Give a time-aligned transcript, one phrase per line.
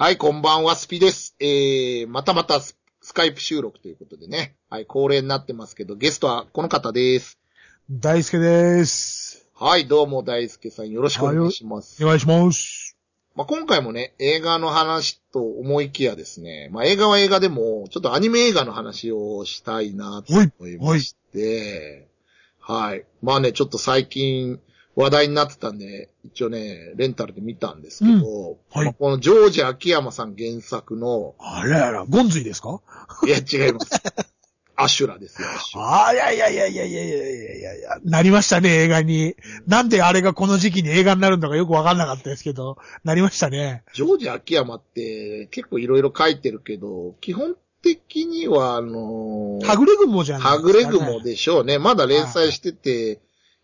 [0.00, 1.34] はい、こんばんは、スピです。
[1.40, 4.54] えー、またまたススカイプ収録ということでね。
[4.70, 7.36] はい、恒例になってますけど、ゲストはこの方です。
[7.90, 9.50] 大輔です。
[9.56, 12.04] はい、どうも大輔さんよろしくお願いします。
[12.04, 12.96] お願いします。
[13.34, 22.06] まあ、今回もね、映画の話と思いきやですね、まあ、映画は映画でも、ちょっとアニメ映画の話をしたいなと思いまして、
[22.60, 23.04] はい。
[23.20, 24.60] まあね、ちょっと最近
[25.00, 32.80] 話題になってたんで、一応ね、レンタルで見たんですけど、はいまあこのジョージ秋山さん原作の、あらあら、ゴンズイですか？
[33.24, 33.90] いや違います。
[34.80, 35.48] アシュラですよ。
[35.74, 39.34] あいやいやいやいやいやいやいやいやいや、なりましたね、映画に。
[39.66, 43.82] なんであれがこの時期に映画になるんだかよくわかんなかったですけど、なりましたね。
[43.94, 50.98] ジョージ秋山って結構いろいろ書いてるけど、基本的にはあのーはぐれ雲じゃないはぐですか、ね。
[51.00, 51.78] れ雲でしょうね。
[51.78, 53.20] まだ連載してて、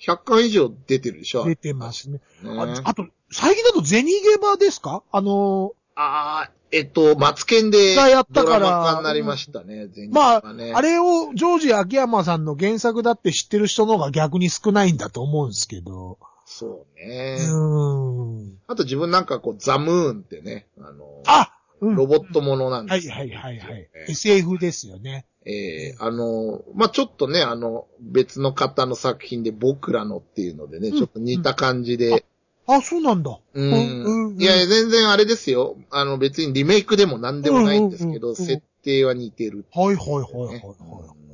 [0.06, 1.44] 100巻以上出てるでしょ？
[1.44, 2.20] 出てますね。
[2.42, 2.50] ね。
[2.58, 5.02] ああと、最近だとゼニゲバですか？
[5.12, 9.86] あのあーえっと、マツケンでがやったドかになりましたね。
[9.86, 10.42] 全まあ、
[10.74, 16.18] あれをジョージ秋山さんの原作だって知ってる人の方が逆に少ないんだと思うんですけど。
[16.46, 17.36] そうね。
[17.48, 18.58] うーん。
[18.66, 23.88] あと自分なんかこう、ザムーンってね、あの、あうんロボットものなんですよはいはいはいはい。
[24.08, 25.26] SF ですよね。
[25.46, 32.24] ええあの、まあ、ちょっとね、あの、別の方の作品で僕らのっていうのでね、うんちょっと似た感じで、
[32.66, 33.38] あ、そうなんだ。
[33.52, 34.36] うん。
[34.40, 35.76] いや全然あれですよ。
[35.90, 40.62] あの、別にリメイクでも何でもないんですけど、設定は似てる、はいはいはいはい、ね。
[40.64, 40.76] はい。
[41.18, 41.24] うん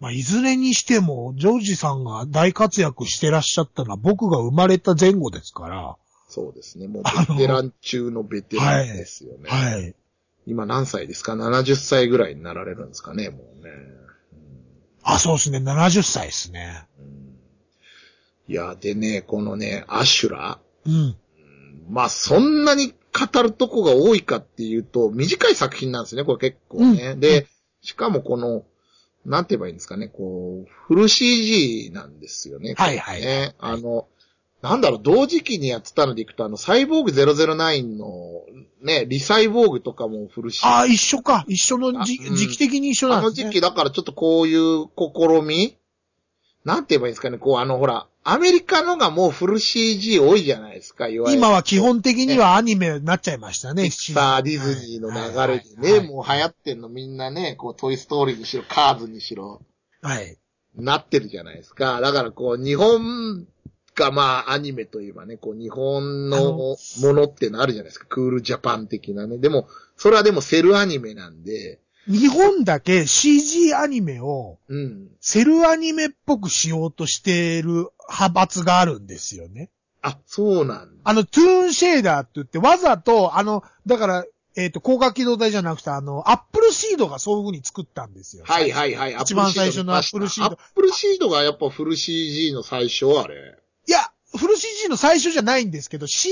[0.00, 5.96] まあ、いずれにしても、ジョージさんが大活躍してらっしゃったのは僕が生まれた前後ですから。
[6.28, 6.88] そうですね。
[6.88, 7.02] もう
[7.36, 9.50] ベテラン中のベテランですよね。
[9.50, 9.94] はい。
[10.50, 13.70] 今何歳ですか ?70 歳ぐらいになられるんですかね、もうね。
[15.02, 15.58] あ、そうですね。
[15.58, 16.86] 70歳ですね。
[16.98, 17.20] うん
[18.50, 21.16] いや、でね、このね、アシュラ、うん。
[21.88, 27.10] まあ、そんなに語るとこが多いかっていうと、短い作品なんですね、これ結構ね。
[27.12, 27.46] うんで、
[27.80, 28.64] しかもこの、
[29.24, 32.74] なんて言えばいいんですかね、こう、フル CG なんですよね。
[32.76, 33.54] はいはいね。
[33.60, 34.08] あの、
[34.62, 38.42] なんだろう、同時期にやってたのでいくと、あの、サイボーグ009の、
[38.82, 40.66] ね、リサイボーグとかもフル CG。
[40.66, 41.44] あ、一緒か。
[41.48, 43.50] 一緒のじ、あうん時期的に一緒あのなんですね。
[43.50, 45.76] 時期だからちょっとこういう試み？
[46.64, 51.38] なんて言えばいいんですかね、こう、あの、ほら、アメリカのがもうフル CG 多いじゃないですか、いわゆる。
[51.38, 53.84] 今は基本的にはアニメになっちゃいましたね。
[53.84, 59.62] ピクサー、ディズニーの流れでね、もう流行ってんのみんなね、こう、トイストーリーにしろ、カーズにしろ、
[60.02, 60.36] はい。
[60.76, 62.00] なってるじゃないですか。
[62.02, 63.46] だからこう、日本
[64.00, 68.06] がまあ、アニメといえばね、こう、日本のものってのあるじゃないですか。
[68.08, 69.38] クールジャパン的なね。
[69.38, 71.78] でも、それはでもセルアニメなんで、
[72.08, 75.08] 日本だけ CG アニメをうん。
[75.20, 79.70] セルアニメっぽくしようとしている派閥があるんですよね。
[80.02, 81.02] あ、そうなんだ。
[81.04, 84.24] あの、トゥーンシェーダーって言って、わざと、あの、だから、
[84.56, 88.44] えっ、と、攻殻機動隊じゃなくて、あの、アップルシードがそういう風に作ったんですよ。
[88.46, 89.14] はいはいはい。
[89.14, 93.58] 一番最初のアップルシードアップルシードがやっぱフル CG の最初あれ。
[93.88, 93.98] いや、
[94.36, 96.30] フル CG の最初じゃないんですけど、CG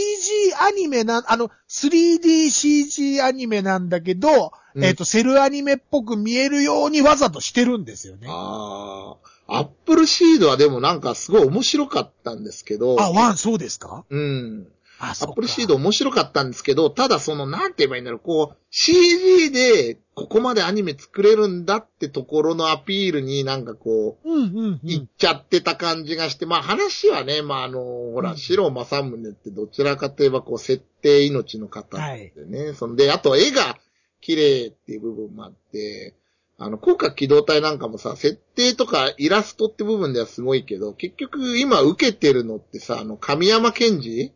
[0.61, 8.29] アニメな、あの、3DCG アニメなんだけど、うんえっ、と、セルアニメっぽく見えるようにわざとしてるんですよね。
[8.31, 9.17] あ
[9.49, 9.59] あ。
[9.61, 13.01] アップルシードはでもなんかすごい面白かったんですけど。
[13.01, 14.05] あ、ワン、そうですか？
[14.09, 14.69] うん。
[14.99, 24.81] あ、アップルシード面白かったんですけど、ただその、なんて言えばいいんだろう、こう、CG でここまでアニメ作れるんだってところのアピールになんかこう、うん、うん、うん。
[24.83, 28.37] いっちゃってた感じがして、まあ話はね、まああの、ほら、うん。
[28.37, 33.79] 白正宗ってどちらかといえばこう、設定命の方でね、そんで、あと絵が
[34.21, 36.15] 綺麗っていう部分もあって、
[36.61, 44.33] あの、効果機動隊なんかもさ、設定とかイラストって部分ではすごいけど、結局今受けてるのってさ、あの、神山健二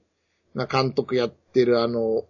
[0.54, 2.24] が監督やってるあの、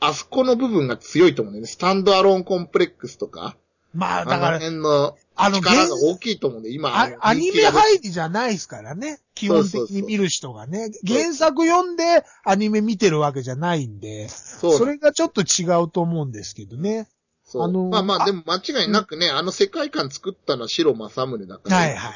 [0.00, 1.66] あそこの部分が強いと思うんだよね。
[1.66, 3.56] スタンドアローンコンプレックスとか、
[3.94, 9.20] まあ、だから、辺のあの、力現が大きいと思うんで、今、あアニメ入りじゃないですからね。
[9.34, 10.90] 基本的に見る人がね。
[11.06, 17.08] 原作読んでアニメ見てるわけじゃないんで、そうそれがちょっと違うと思うんですけどね。
[17.44, 17.62] そう。
[17.62, 22.14] あのまあまあ、あでも間違いなくね、あの世界観作ったのは白正宗だからはいはい。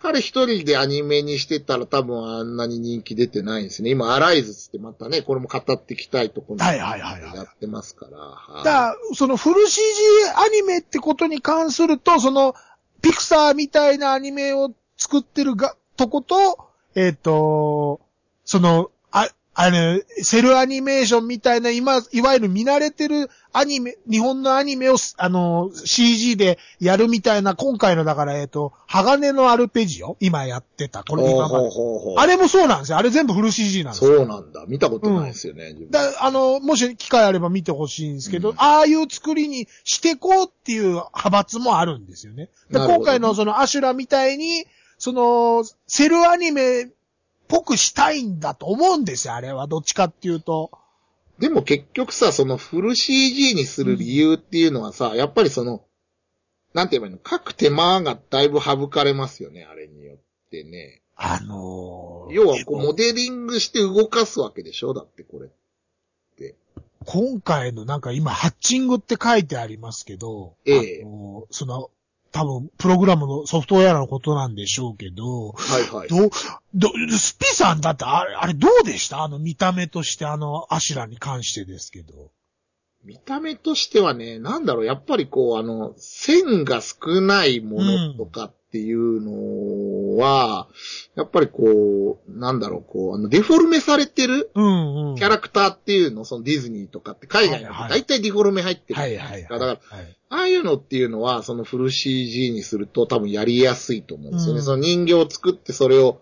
[0.00, 3.90] 彼一人でアニメにしてたら多分あんなに人気出てないんですね。
[3.90, 8.18] 今、アライズつってまたね、これも語っていきたいところはいはいはいはいやってますから。
[8.18, 9.82] はいだから、そのフル CG
[10.36, 12.54] アニメってことに関すると、その、
[13.02, 16.58] ピクサーみたいなアニメを作ってるが、とこと、
[16.94, 18.00] えっ、と、
[18.44, 18.90] その、
[19.56, 31.02] あ、あの、セルアニメーションみたいな、今、いわゆる見慣れてるアニメ、日本のアニメを、あの、CG でやるみたいな、今回の、だから、えっ、と、鋼のアルペジオ今やってた。
[31.02, 31.70] これ今まで。
[32.18, 32.98] あれもそうなんですよ。
[32.98, 34.18] あれ全部フル CG なんですよ。
[34.18, 34.64] そうなんだ。
[34.68, 35.68] 見たことないですよね。
[35.68, 42.50] うん、だあの、もし機会あれば見てほしいんですけど、うん、ああいう作りにしてこうっていう派閥もあるんですよね。
[42.70, 44.66] で今回のそのアシュラみたいに、
[44.98, 46.90] その、セルアニメ
[47.48, 49.66] ぽくしたいんだと思うんですよ、あれは。
[49.66, 50.70] どっちかっていうと。
[51.38, 55.84] でも結局さ、そのフル CG にする理由っていうのはさ、うん、やっぱりその、
[56.72, 57.18] なんて言えばいいの？
[57.22, 60.18] 各手間がだいぶ省かれますよね、あれによっ
[60.50, 61.02] てね。
[61.14, 64.92] あのー、要はこう、モデリングして動かすわけでしょ？
[64.92, 65.46] だってこれ。
[65.46, 65.50] っ
[66.36, 66.54] て。
[67.06, 71.90] 今回のなんか今、ハッチングって書いてありますけど、ええー、その、
[72.36, 76.08] 多分、プログラムのソフトウェアのことなんでしょうけど、はいはい。
[76.08, 76.30] ど、
[76.74, 79.22] ど、スピさんだってあれ、あれどうでした？
[79.22, 82.30] あの見た目としてあのアシュラに関してですけど。
[83.04, 90.68] 見た目としてはね、なんだろう、やっぱりこう、あの、線が少ないものとかっていうのは、
[91.16, 99.00] うん、やっぱりこう、なんだろう、こう、あの、デフォルメされてるキャラクターっていうの、そのディズニーとかって海外だと大体デフォルメ入ってる。
[99.00, 99.78] はいはい、だから、あ
[100.28, 104.58] あいうのっていうのは、そのフル CG にすると多分やりやすいと思うんですよね。
[104.58, 106.20] うん、その人形を作ってそれを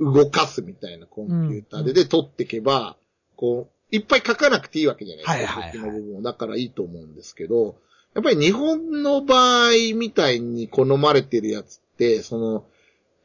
[0.00, 2.96] 動かすみたいなコンピューターで、で、撮っていけば、
[3.34, 5.60] こう、いっぱい書かなくていいわけじゃないですか。
[5.60, 7.76] はいはい、はい、の部分だからいいと思うんですけど、
[8.16, 11.82] やっぱり日本の場合みたいに好まれてるやつ
[12.22, 12.64] その、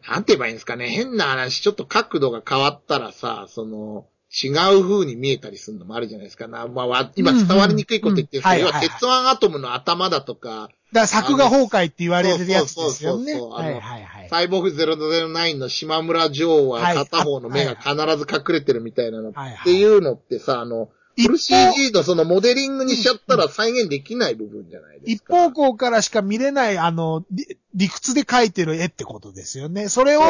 [0.07, 0.87] なんて言えばいいんですかね。
[0.87, 6.47] 変な話、ちょっと角度が変わったらさ、その、違う風に見えたりするのもあるじゃないですか。
[6.47, 13.33] まあ、今伝わりにくいこと言ってるんですけど、鉄腕アトムの頭だとか、だから作画崩壊って言われるやつですよね。
[13.33, 14.29] そうそうそうはいはいはい。
[14.29, 19.33] サイボーグ009の島村女王は片方の目が必ず隠れてるみたいなのっ
[19.63, 25.33] ていうのってさ、あの、フル CG とそのモデリングにしちゃったら再現できない部分じゃないですか。
[25.33, 27.25] 一方向からしか見れない、あの、
[27.73, 29.87] 理屈で描いてる絵ってことですよね。
[29.87, 30.21] それを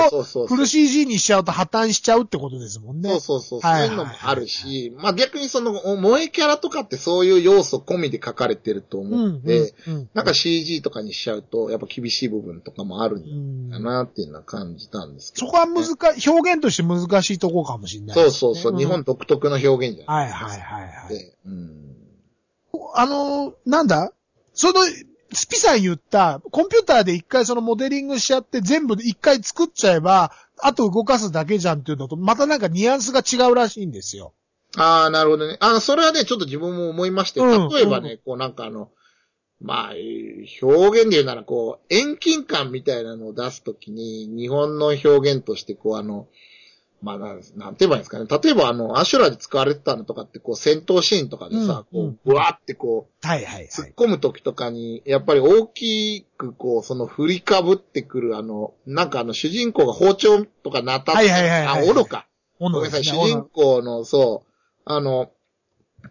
[0.48, 3.10] フル CG にしちゃうと破綻しちゃうってことですもんね。
[3.10, 3.62] そうそうそう。
[3.62, 3.72] そう。
[3.80, 9.32] いうのもあるし、まあ逆にその萌えキャラとかってそういう要素込みで描かれてると思うんうん
[9.88, 20.46] うん、なんか CG とかにしちゃうとやっぱ厳しい部分とかもあるんだなっていうのは感じたんですけど、ね、そこは難しい、表現として難しいとこかもしれない、ね、そうそうそう、うん、日本独特の表現じゃないですか。
[20.46, 21.34] はいはいはいはい。
[21.46, 21.96] うん、
[22.96, 24.12] あの、なんだ？
[24.54, 24.82] その、
[25.34, 34.34] スピさん言った、コンピューターで一回そのモデリングしちゃって全部一回作っちゃえば、あと動かすだけじゃんっていうのと、またなんかニュアンスが違うらしいんですよ。
[34.78, 35.58] ああ、なるほどね。
[35.60, 38.90] あの、それはね、ちょっと自分も思いまして、例えばね、うん、こうなんかあの、
[39.62, 39.94] まあ、
[40.62, 46.28] 表現で言うならこう、遠近感みたいなのを出すときに、日本の表現としてこうあの、
[47.02, 48.26] まあなん、なんて言えばいいんですかね。
[48.28, 53.68] 例えばあの、アシュラで使われてたのとかってこう戦闘シーンとかでさ、うん、こう、ブワーってこう、はいはいはい。
[53.68, 62.28] 突っ込む時とかに、やっぱり大きくこう、その振りかぶってくるあの、なんかあの主人公が包丁とかなったはいはいはい、はい、あ、斧か。
[62.60, 64.52] ごめんなさい、主人公の、そう、
[64.86, 65.32] あの、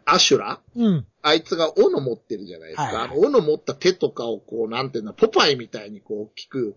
[0.04, 0.60] アシュラ？
[0.76, 1.06] うん。
[1.22, 2.82] あいつが斧持ってるじゃないですか。
[2.84, 6.76] はいはい、あの斧持った手とかをこう、なんていうの、ポパイみたいにこう、大きく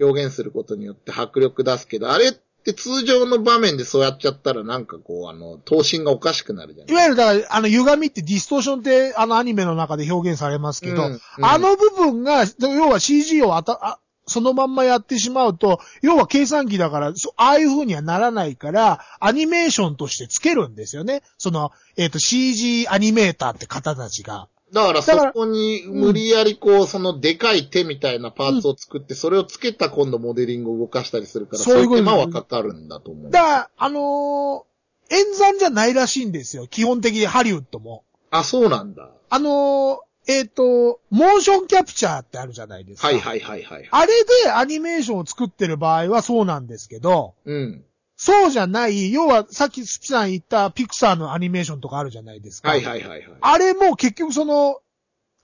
[0.00, 2.32] 表現することによって迫力出すけど、あれ
[2.64, 21.22] で、通常の場面でそうやっちゃったらなんかこう、あの、頭身がおかしくなるじゃないいわゆるだから、あの、歪みってディストーションってあのアニメの中で表現されますけど、うんうん、あの部分が、要は CG をあた、あそのまんまやってしまうと、要は計算機だから、ああいう風にはならないから、アニメーションとしてつけるんですよね。
[21.36, 24.48] その、えっ、ー、と、CG アニメーターって方たちが。
[24.74, 33.30] だからそこに無理やりこう、そのでかい手みたいなパーツを作って、それをつけた今度モデリングを動かしたりするから、そういう手間はかかるんだと思う。
[33.30, 36.66] だから、あのー、演算じゃないらしいんですよ。
[36.66, 38.02] 基本的にハリウッドも。
[38.32, 39.10] あ、そうなんだ。
[39.30, 43.06] あのー、えっ、ー、と、モーションキャプチャーってあるじゃないですか。
[43.06, 43.88] はいはいはいはい。
[43.88, 47.84] あれでアニメーションを作ってる場合はそうなんですけど、うん。
[48.16, 52.68] そうじゃない、要はさっきスピさん言ったピクサーのアニメーションとかあるじゃないですか。
[52.68, 53.28] はいはいはいはい。
[53.40, 54.80] あれも結局その、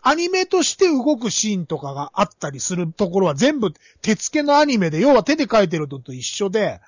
[0.03, 6.81] アニメとして動くシーンとかがあったりするところは全部手付けのアニメで、要は手で描いてるのと一緒で、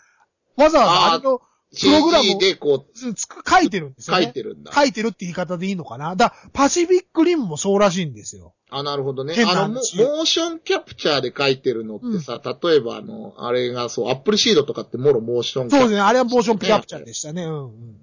[0.57, 1.41] わざわざあれの
[1.81, 4.25] プログラムをでこう、書いてるんですよね。
[4.25, 4.73] 書いてるんだ。
[4.73, 8.55] 書いてるって言い方でいいのかなだパシフィックリムもそうらしいんですよ。
[8.71, 9.35] あ、なるほどね。
[9.47, 9.83] あの、モー
[10.26, 16.00] ションキャプチャーで書いてるのってさ、うん、例えばあの、あれがそう、アップルシードとかってもろモーションキャプチャー、そうですね。
[16.00, 17.45] あれはモーションキャプチャーでしたね。
[17.45, 17.97] うん、うん。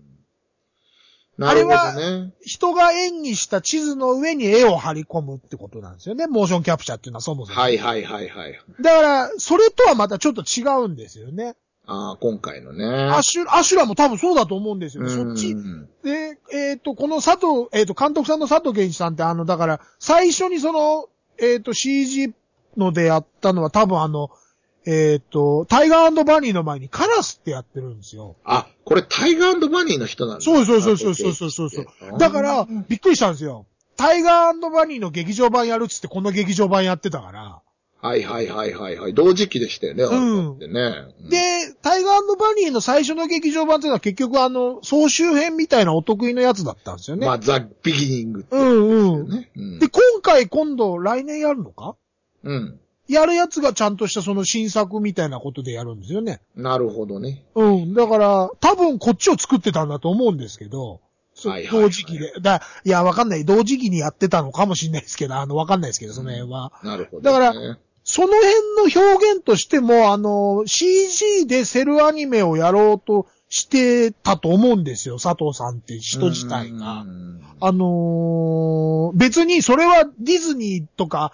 [1.38, 1.82] なるほどね。
[1.82, 6.28] あれは、人が演技した地図の上に絵を貼り込むってことなんですよね。
[6.28, 7.60] モーションキャプチャーっていうのはそもそも。
[7.60, 8.60] はいはいはいはい。
[8.82, 11.56] だから、それとはまたちょっと違うんですよね。
[11.92, 12.86] ああ、今回のね。
[12.86, 15.10] アシュラ、アシュラも多分そうだと思うんですよ。
[15.10, 15.56] そっち。
[16.04, 22.36] で、えっ、ー、と、この佐藤、えっ、ー、と、監督さんの佐藤健一さんって、あの、だから、最初にその、えっ、ー、と、CG
[22.78, 24.30] のでやったのは多分あの、
[24.86, 28.36] えっ、と、タイガーバニーの前にカラスってやってるんですよ。
[28.44, 32.20] あ、これタイガーバニーの人なんそうそうそうそうそうそうそう。
[32.20, 33.66] だから、びっくりしたんですよ。
[33.98, 37.62] タイガーバニーの劇場版やるっつってこの劇場版やってたから。
[38.02, 39.14] はいはいはいはいはい。
[39.14, 40.82] 同時期でしたよね、んあのってね。
[41.22, 41.38] うん、で、
[41.82, 47.28] タイガーバニーの最初の劇場版っていうのは結局あの、総集編みたいなお得意のやつだったんですよね。
[47.28, 49.30] まあ、ザ・ビギニングってうやつんうん。
[49.30, 49.52] ね。
[49.56, 51.96] うんで、今回今度来年やるのか？
[52.44, 52.80] うん。
[53.10, 56.42] やるやつがちゃんとしたその新作みたいなことでやるんですよね。
[56.56, 57.44] なるほどね。
[57.56, 57.94] うん。
[57.94, 61.02] だから、多分こっちを作ってたんだと思うんですけど、
[61.44, 62.34] はいはいはい同時期で。
[62.42, 63.46] だいや、わかんない。
[63.46, 66.74] 同時期にやってたのかもしれないですけど、あの、わかんないですけど、その辺は。
[66.84, 67.78] なるほど、だからね。
[68.10, 75.20] その辺の表現としても、あの、CG でセルアニメをやろうとしてたと思うんですよ。
[75.20, 77.06] 佐藤さんって人自体がう。
[77.06, 81.34] んあのー別にそれはディズニーとか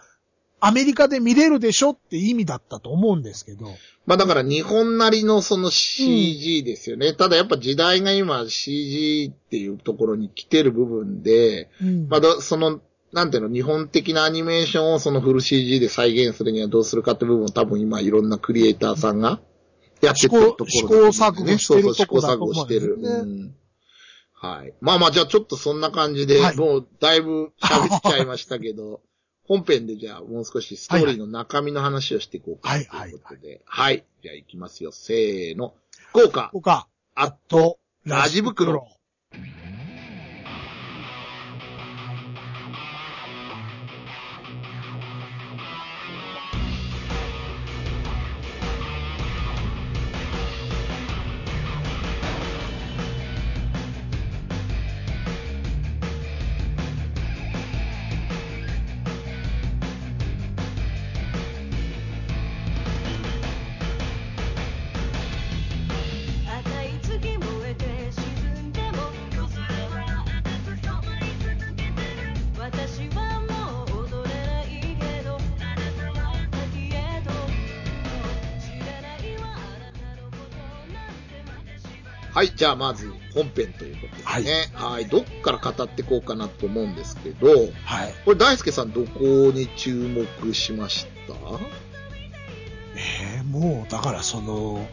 [0.59, 3.67] アメリカで見れるでしょって意味だったと思うんですけど。
[4.05, 7.13] まあだから日本なりのその CG ですよね。
[7.13, 12.81] ただやっぱ時代が今 CG っていうところに来てる部分で、うんまあだその、
[13.15, 19.39] なんていうの、日本的なアニメーションをそのフル CG で再現するにはどうするかって部分を多分今いろんなクリエイターさんが
[20.01, 22.97] やってるところね試行錯誤してるそうそう試行錯誤してる。
[22.99, 23.55] 思うん
[24.33, 24.73] はい。
[24.81, 29.01] まあまあじゃあちょっとそんな感じで、はいもうだいぶ喋っちゃいましたけど、
[29.47, 33.61] 本編でじゃあもう少しストーリーの中身の話をしていこうかなということで。
[33.63, 34.03] はい。
[34.21, 34.91] じゃあ行きますよ。
[34.91, 35.73] せーの。
[36.11, 38.89] 豪華、とか、あっと、ラジ袋。
[82.55, 84.69] じゃあまず本編ということでね。
[84.73, 85.05] はい。
[85.07, 87.53] どっから語っていこうかなと思うんですけど、は
[88.05, 88.13] い。
[88.23, 89.19] これ大輔さんどこ
[89.53, 91.33] に注目しました？
[92.97, 94.87] えーもう、だからその、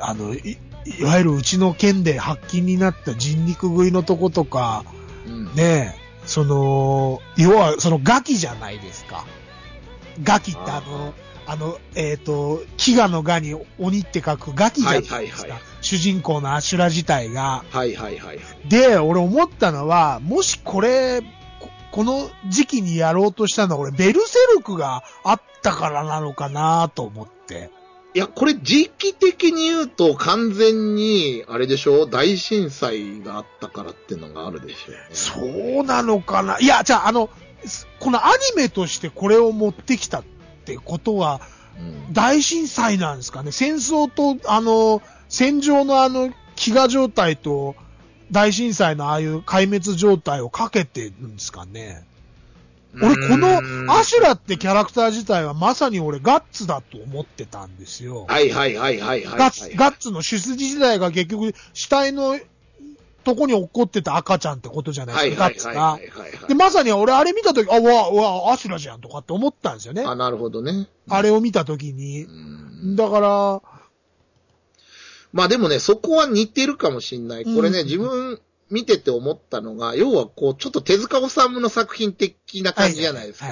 [0.00, 0.58] あの、い、
[1.00, 4.84] いわゆるうちの県で発禁になった人肉食いのとことか、
[5.26, 5.44] うん。
[5.56, 9.24] ねえ、その、要はそのガキじゃないですか。
[10.22, 15.16] ガキってあの、あの、えっ、と、飢餓のガに鬼って書くガキじゃないですか。
[15.16, 17.64] はいはいはい主人公のアシュラ自体が。
[17.70, 18.68] はいはいはいはい。
[18.68, 21.22] で、俺思ったのは、もしこれ、
[21.60, 27.70] ここの時期にやろうとしたのは、俺、ベルセルクがあったからなのかなと思って。
[28.14, 32.06] いや、これ時期的に言うと完全に、あれでしょ？
[32.06, 34.98] 大震災があったからっていうのがあるでしょうね。
[35.12, 36.58] そうなのかな？
[36.58, 37.30] いや、じゃあ、あの、
[37.64, 40.37] すこのアニメとしてこれを持ってきたって
[40.76, 41.40] ことは、
[41.78, 42.12] うん。
[42.12, 47.76] 大震災なんですかね戦争と、あの、戦場のあの、飢餓状態と、
[48.30, 52.04] 大震災のああいう壊滅状態をかけてるんですかね
[52.94, 58.26] 俺、この、アシュラってキャラクター自体はまさに俺ガッツだと思ってたんですよ。
[58.28, 59.38] はいはいはいはいはい。
[59.38, 62.38] ガッツ、ガッツの出自自体が結局、死体の
[63.24, 66.26] とこに落っこってた赤ちゃんってことじゃないはいですか、はいはいは。
[66.26, 66.48] いはいはい。
[66.48, 70.02] で、まさに俺あれ見たとき、あ、わ、わ、アシュラじゃんとかって思ったんですよね。
[70.06, 70.88] あ、なるほどね。
[71.08, 72.28] あれを見たときにう。
[72.28, 73.62] んだから、
[75.32, 77.44] まあでもね、そこは似てるかもしんない。
[77.44, 83.48] これね、うん自分見てて思ったのが、要はこう、ちょっと手塚治虫の作品的な感じじゃないですか。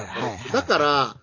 [0.53, 1.15] だから、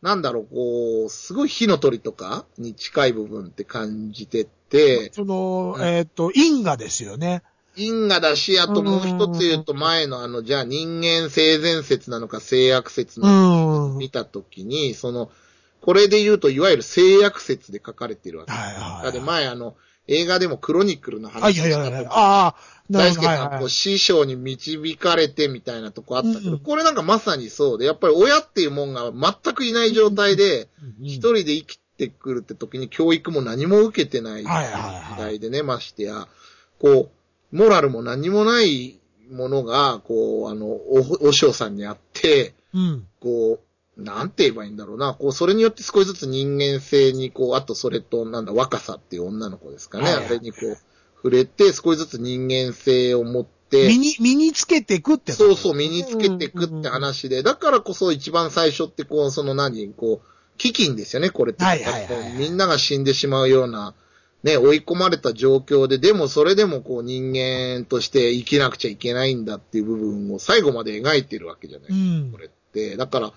[0.00, 7.42] なんだろう、こう、すごい火の鳥とかに近い部分って感じてて、その、うんえっ、と、因果ですよね。
[7.76, 13.98] 因果だし、あともう一つ言うと前のあの、じゃあ人間性善説なのか性悪説うなのかん。
[13.98, 15.30] 見たときに、その、
[15.80, 18.52] これで言うと、いわゆる性悪説で書かれてるわけ。
[18.52, 19.74] はいはいだって前あの、
[20.08, 22.06] 映画でもクロニクルのはい話はいはいはい。
[22.06, 22.54] ああ。
[22.90, 34.48] 大輔さん、こう、師匠に導かれてみたいなとこあったけど、うんこれなんかまさにそうで、やっぱり親っていうもんが全くいない状態で、うん一人で生きてくるって時に教育も何も受けてない時
[35.18, 36.28] 代でね、ましてや、
[36.80, 37.21] こう、
[37.52, 38.98] モラルも何もない
[39.30, 43.06] ものが、こう、あの、お、お師匠さんにあって、うん。
[43.20, 43.60] こ
[43.96, 45.14] う、なんて言えばいいんだろうな。
[45.14, 50.04] こう、それによって少しずつ人間性に、こう、あとそれと、なんだ、若さっていう女の子ですかね。
[50.04, 50.78] はいはいあれにこう、
[51.16, 61.64] 触れて、少しずつ人間性を持って、身に、身につけていくってそうそう、身につけていくって話で、だからこそ一番最初ってこう、その何、こう、飢饉ですよね、これって。
[61.64, 63.94] はいはいはいはいみんなが死んでしまうような、
[64.42, 72.96] ね、追い込まれた状況で、でもそれでもこう人間として生きなくちゃいけないんだっていう部分を最後まで描いてるわけじゃないうんこれって。
[72.96, 73.32] だから、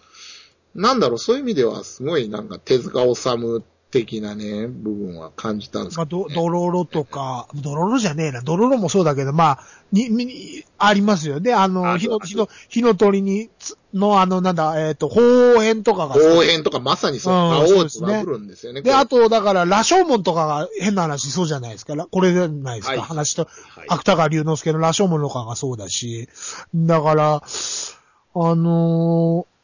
[0.73, 3.63] なんだろう、そういう意味ではすごいなんか手塚治虫
[3.95, 6.27] 的なね、部分は感じたんですまあ、けど。
[6.27, 9.59] ドロロとか、ドロロじゃねえな、ドロロもそうだけど、まあ、
[9.93, 11.53] に、に、ありますよね。
[11.53, 15.21] あの、火の、火の、火の鳥につ、の、あの、なんだ、えっ、と、方
[15.61, 16.17] 変とかが。
[16.17, 18.81] 応援とかまさにそう、うん青とそうですねダブるんですよね。
[18.81, 21.95] で、あと、だから、羅生門とかが変な話そうじゃないですか。
[21.95, 23.43] らこれじゃないですか、はい話と。
[23.43, 26.27] はい芥川龍之介の羅生門とかがそうだし。
[26.73, 29.54] だから、あのー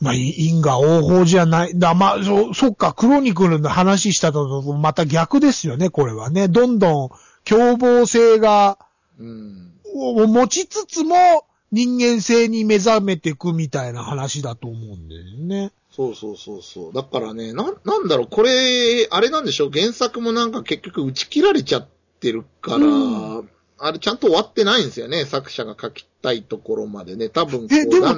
[0.00, 1.78] まあ、い因果応報じゃない。
[1.78, 6.48] だ、まあ、そ、そっか、クロニクルの話したのとまた逆ですよね、これはね。
[6.48, 7.10] どんどん
[7.44, 8.78] 凶暴性が、
[9.18, 9.72] うん。
[9.94, 15.70] を持ちつつも、人間性に目覚めていくみたいな話だと思うんだよね。
[15.94, 16.92] そうそうそうそう。
[16.92, 21.88] だからね、なん、なんだろう、これ、あれなんでしょう、原作もなんか結局打ち切られちゃっ
[22.20, 27.28] てるから、うあれちゃんと終わってないんですよね、作者が書きたいところまでね。
[27.28, 28.14] 多分こえ、う、でも、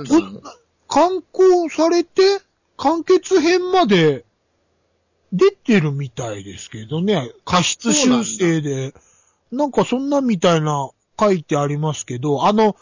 [0.92, 2.22] 刊行されて、
[2.76, 4.26] 完結編まで
[5.32, 7.32] 出てるみたいですけどね。
[7.46, 8.92] 過失修正で。
[9.50, 12.76] なんかそんなみたいな書いてありますけど、あの、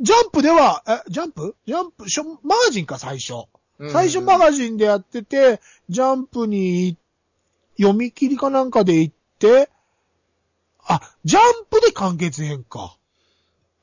[0.00, 1.56] ジャンプでは、え、ジャンプ？
[1.66, 3.44] ジャンプ、しょマガジンか最初。
[3.78, 5.60] うん最初マガジンでやってて、
[5.90, 6.96] ジャンプに
[7.78, 9.68] 読み切りかなんかで行って、
[10.86, 12.96] あ、ジャンプで完結編か。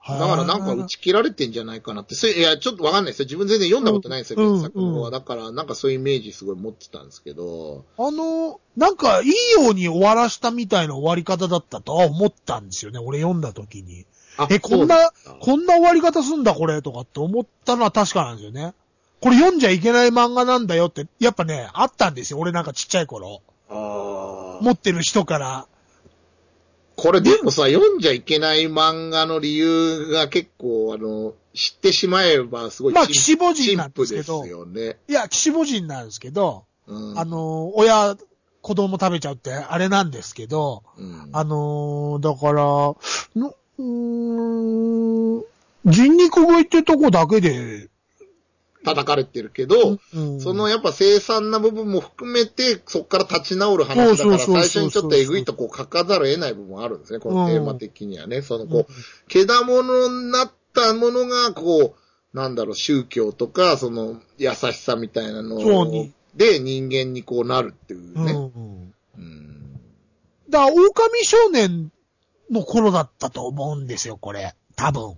[0.08, 2.16] だからなんか打ち切られてんじゃないかなって。
[2.16, 3.26] それいや、ちょっとわかんないですよ。
[3.26, 5.08] 自分全然読んだことないんですよ、うん原作の方は。
[5.08, 7.86] うんだからなんかそういうイメージすごい持ってたんですけど。
[7.98, 9.30] あの、なんか、いい
[9.64, 13.00] ように終わらしたみたいな終わり方だったとは思ったんですよね。
[13.00, 14.06] 俺読んだ時に。
[14.38, 18.74] あえ、こんなこんな終わり方すんだこれとかって思ったのは確かなんですよね。
[19.20, 22.40] これ読んじゃいけない漫画なんだよって、やっぱね、あったんですよ。
[22.40, 23.42] 俺なんかちっちゃい頃。
[23.70, 25.68] 持ってる人から。
[26.98, 34.98] これでもさ、読んじゃいけない漫画の理由が結構、あの、知ってしまえばすごいまあ陳岸母人なんですけどよね。
[35.08, 37.20] いや、岸母人なんですけど、うん。
[37.20, 38.18] あ、の、親、
[38.64, 45.44] 子供食べちゃうってあれなんですけど、うん、あのーだから、の、うーん、
[45.86, 47.90] 人肉食いってとこだけで、
[48.88, 58.42] 叩かれてるけど、うんそのやっぱ生産な部分も含めて、そこから立ち直る話だから、最初にちょっとえぐいとこう書かざるを得ない部分もあるんですね、このテーマ的にはね。
[58.42, 58.94] そのこう、
[59.28, 61.96] けだものになったものが、こ
[62.34, 65.58] う、なんだろう、宗教とか、その、優しさみたいなの
[66.36, 68.32] で人間にこうなるっていうね。
[68.32, 68.94] うんうん。
[69.18, 69.48] うん
[70.50, 71.92] だから、狼少年
[72.50, 74.56] の頃だったと思うんですよ、これ。
[74.76, 75.18] 多分。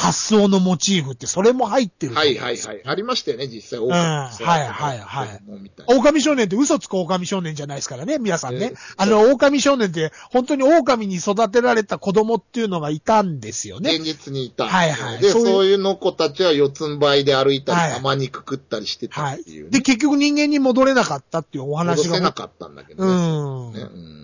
[0.00, 2.38] 発想のモチーフって、それも入ってるとはい。
[2.38, 2.82] はいはい。
[2.86, 3.86] ありましたよね、実際。
[3.86, 5.42] んはいはいはい
[5.86, 8.76] 狼少年って嘘つく狼少年じゃないですからね、皆さんねええ。
[8.96, 13.94] あの、狼少年って、本当に狼に育てられた子供っていうのがいたんですよね。
[13.96, 14.66] 現実にいた。
[14.66, 19.70] はいはいで、そういうの子たちは四つん這いで歩いたり、はい甘肉食ったりしてたはいっていう、ね。
[19.70, 22.14] で、結局人間に戻れなかったっていうお戻話が。
[22.16, 23.12] せなかったんだけどうね。
[23.12, 23.72] ん。
[23.74, 24.20] ねうん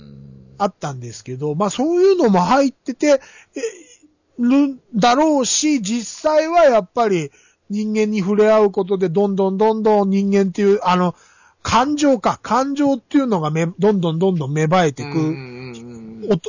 [0.58, 3.60] あったんですけど、まあそういうのも入ってて、え
[4.38, 7.30] るだろうし、実際はやっぱり
[7.70, 11.14] 人間に触れ合うことでどんどんどんどん人間っていう、あの、
[11.62, 15.36] 感情か、感情っていうのがめ、どんどんどんどん芽生えてく、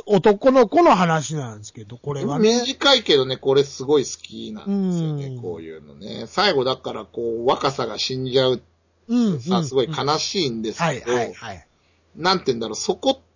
[0.06, 2.60] 男の子の話なんですけど、これはね。
[2.60, 6.24] 短いけどね、これすごい好きなんですよねう、んこういうのね。
[6.26, 8.62] 最後だから、こう、若さが死んじゃう
[9.08, 9.40] うん。
[9.40, 11.66] さ、うんすごい悲しいんですはいけど、はいはい。
[12.14, 13.27] なんて言うんだろう、そこって、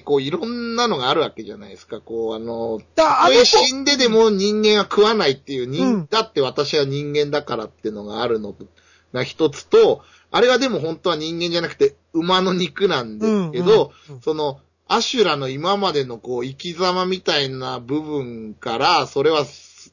[0.00, 2.00] こう、いろんなのがあるわけじゃないですか。
[2.00, 8.54] こう、あの、たとえ死んででも人間は食わないっていう、人うんだって私は人間だからっていうのがあるの
[9.12, 19.44] が一つと、あれはでも本当は人間じゃなくて馬の肉なんですけど、うんうんうんその、アシュラの今までのこう、生き様みたいな部分から、それは、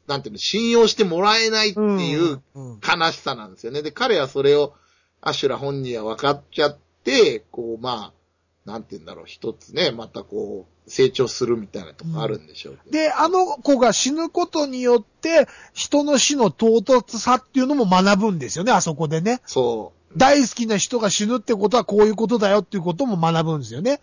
[0.07, 3.81] なんていうの、信用してもらえないっていう悲しさなんですよね。
[3.81, 4.73] で、彼はそれを、
[5.21, 8.18] アシュラ本人は分かっちゃって、こう、まあ、
[8.65, 12.91] なんて言うんだろう、一つね、またこう、成長するみたいなとこあるんでしょうけど。
[12.91, 19.41] で、あの子が死ぬことによって、人の死の唐突さっていうのも学ぶんですよね、あそこでね。
[19.45, 20.17] そう。
[20.17, 24.01] 大好きな人が死ぬってことはこういうことだよっていうことも学ぶんですよね。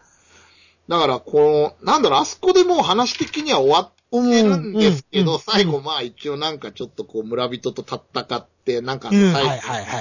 [0.88, 9.57] だから、この、なんだろう、あそこでもう話的には終わっってるんですけど、うんうん最後まあ一応なんかちょっとこう村人と戦って、なんかうん最後、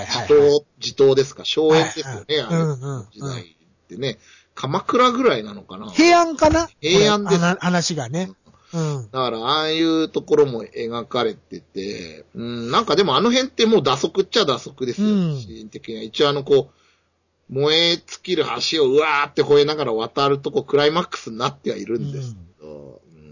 [0.07, 4.17] 自党、自党ですか、荘園ですよね、あうんうんの時代ってね。
[4.55, 5.91] 鎌倉ぐらいなのかな？
[5.91, 6.67] 平安かな？
[6.81, 8.31] 平安で話がね。
[8.73, 9.09] うん。
[9.11, 16.03] だから、ああいうところも描かれてて、うん、なんかでもあの辺ってもう打足っちゃ打足ですよ、うんシーン的には。
[16.03, 16.71] 一応あの、こ
[17.49, 23.25] う、燃え尽きる橋をうわーって吠えながら渡るとこ、クライマックスになってはいるんですけど、うん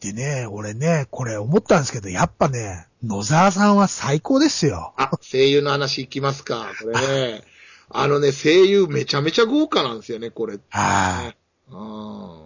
[0.00, 4.92] でね、俺ね、これ思ったんですけど、やっぱね、野沢さんは最高ですよ。
[4.98, 6.72] あ、声優の話いきますか。
[6.82, 6.94] これ
[7.38, 7.42] ね、
[7.96, 10.58] あのね、声優めちゃめちゃ豪華なんですよね、これ。
[10.72, 11.32] あ
[11.70, 12.40] あ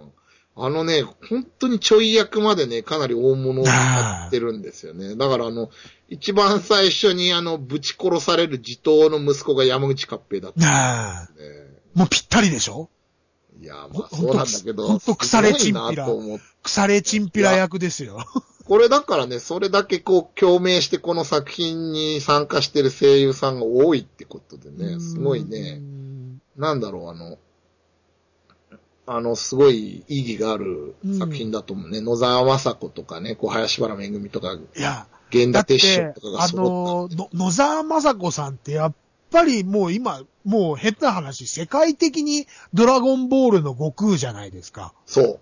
[0.61, 5.17] あのね、本当にちょい役までね、かなり大物をやってるんですよね。
[5.17, 5.71] だからあの、
[6.09, 12.91] 一番最初にあの、ぶち殺される地頭の息子が山口勝平だったんあ、なあ、で、もうぴったりでしょ？
[13.61, 16.09] いや、まあそうなんだけど、ほんと腐れチンピラ
[16.63, 18.19] 腐れチンピラ役ですよ。
[18.69, 26.43] これだからね、それだけこう、共鳴してこの作品に参加してる声優さんが多いってことでね、すごいねう、ん。
[26.59, 27.39] なんだろう、あの、
[29.07, 32.03] あの、すごい意義がある作品だと思うね。
[32.03, 37.17] 野沢雅子とかね、こう、林原めぐみとか、いや、源田鉄章とか、があ揃った。
[37.17, 38.95] の、の野沢雅子さんってやっ
[39.31, 44.93] ぱりもう今、もう変な話、世界的にドラゴンボールの悟空じゃないですか。
[45.07, 45.41] そう。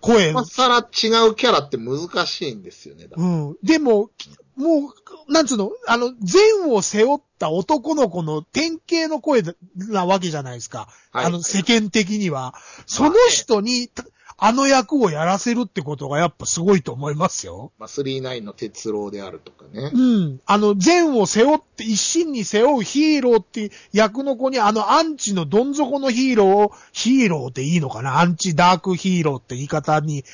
[0.00, 0.80] 声、今更違
[1.28, 3.08] うキャラって難しいんですよね。
[3.16, 3.56] うん。
[3.62, 4.10] でも、
[4.56, 4.92] も
[5.28, 9.42] う、なんつうの、あの、善を背負った男の子の典型の声
[9.76, 10.88] なわけじゃないですか。
[11.12, 12.54] はいあの、世間的には。
[12.86, 13.90] その人に、
[14.40, 17.72] あの役をやらせるってことがやっぱすごいと思いますよ。
[17.76, 19.90] まあ、39の鉄郎であるとかね。
[19.92, 20.40] うん。
[20.46, 28.20] あの、善を背負って、一心に背負うヒーローって役の子に、あのアンチのどん底のヒーローを、ヒーローっていいのかな？
[28.20, 30.24] アンチダークヒーローって言い方に、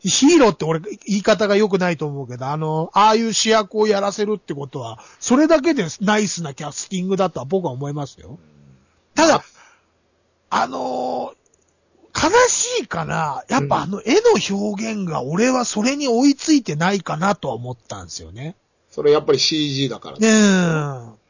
[0.00, 8.38] ヒーローって俺、言い方が良くないと思うけど、あの、ああいう主役をやらせるってことは、それだけでナイスなキャスティングだとは僕は思いますよ。
[9.14, 9.42] ただ、
[10.50, 11.43] あのー
[12.14, 18.54] 悲しいかなやっぱあの絵の表現が俺はそれに追いついてないかなとは思ったんですよね。
[18.90, 21.24] それやっぱり CG だからねえ。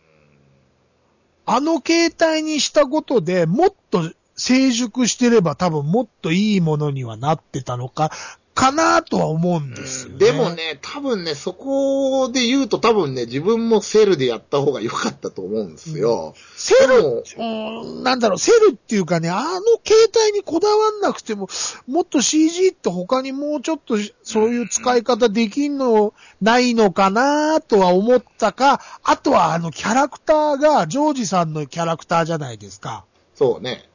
[1.47, 8.11] あの形態にしたことでもっと成熟してれば多分もっといいものにはなってたのか、
[8.55, 10.19] かなとは思うんですよ、ね。
[10.19, 10.51] でも。
[10.51, 16.35] ね、多分ね、そこで言うと多分ね、自分もセルでやった方が良かったと思うんですよ。
[16.57, 21.49] セル、でもうん、なんだろう、セルっていうかね、あの形態にこだわんなくても、
[21.89, 33.05] もっと CG って他にもうちょっとそういう使い方できんの、ないのかなとは思ったか、あとはあのキャラクターが、ジョージさんのキャラクターじゃないですか。
[33.35, 33.89] そうね。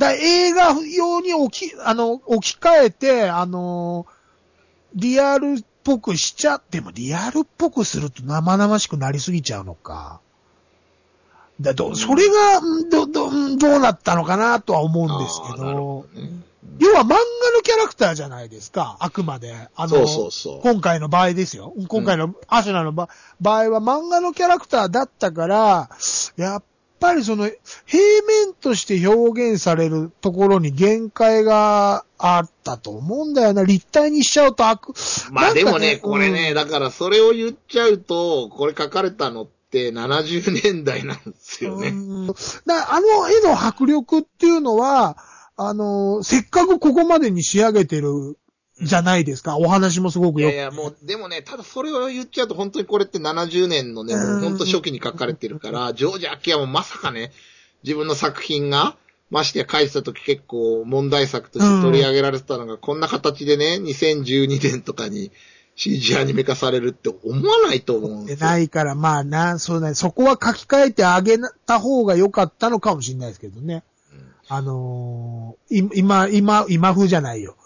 [0.00, 4.06] だ映画用に置き、あの、置き換えて、あの、
[4.94, 10.20] リアルっぽくしちゃっても、リアルっぽくすると生々しくなりすぎちゃうのか。
[11.60, 16.06] だど、それが、んど、ど、んどうなったのかなとは思うんですけど。
[16.78, 17.18] 要は漫画の
[17.62, 19.54] キャラクターじゃないですか、あくまで。
[19.74, 21.74] あの、そうそうそう今回の場合ですよ。
[21.88, 23.10] 今回の、アシュラの場
[23.40, 25.90] 場合は漫画のキャラクターだったから、
[26.36, 26.62] やっ
[27.00, 27.50] ぱりその、
[27.86, 28.02] 平
[28.46, 33.64] 面として表現されるところに限界があったと思うんだよな。
[33.64, 34.92] 立体にしちゃうと悪、
[35.32, 41.88] まあでもね、これね、だからそれを言っちゃうと、これ書かれたのって70年代なんですよね。
[41.88, 42.26] うん
[42.66, 45.16] だあの絵の迫力っていうのは、
[45.56, 48.38] あの、せっかくここまでに仕上げてる
[48.82, 49.56] じゃないですか。
[49.58, 50.52] お話もすごくよく。
[50.52, 57.32] いやいや、もう、でもね、ただそれを言っちゃうと本当にこれって70年のね、本当初期に書かれてるから、 ジョージ・アキヤもまさかね、
[57.82, 58.96] 自分の作品が、
[59.30, 65.30] ましてや書いてた時結構問題作として取り上げられてたのが、こんな形でね、2012年とかに
[65.76, 68.50] CG アニメ化されるって思わないと思うんでですよ。
[68.50, 69.94] ないから、まあな、そうだね。
[69.94, 73.84] そこは書き換えてあげた方が良かったのかもしれないですけどね。
[74.48, 77.56] あのーい今、今、今風じゃないよ。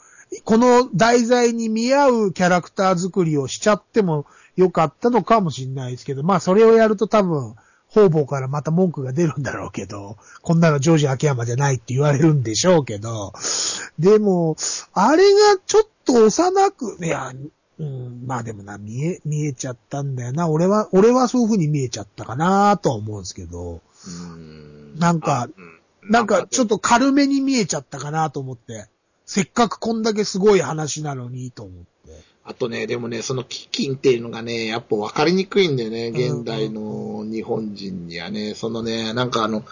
[0.44, 4.26] この題材に見合うキャラクター作りをしちゃっても
[4.56, 7.54] 良かったのかもしれないですけど、まあそれをやると多分、
[7.88, 13.32] 方々からまた文句が出るんだろうけど、こんなのジョージ秋山じゃないって言われるんでしょうけど、
[13.98, 14.56] でも、
[14.92, 17.32] あれがちょっと幼く、いや、
[17.78, 20.48] うん、まあでもな、見え、見えちゃったんだよな。
[20.48, 25.74] 俺は、俺はそういう風に見えちゃったかなとは思うんですけど、うんなんか、うん
[26.06, 28.88] なんかちょっと、と軽めに見えちゃったかなと思って。
[29.26, 31.84] せっかくこんだけすごい話なのにと思って。
[32.46, 38.54] あとね、でもね、その基金っていうのがね、やっぱ分かりにくいんだよね、うん現代の日本人にはね。
[38.54, 39.64] そのね、なんかあの、